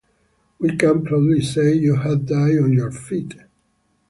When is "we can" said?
0.57-1.05